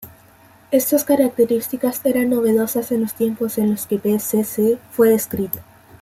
[0.71, 5.59] Estas características eran novedosas en los tiempos en los que pcc fue escrito.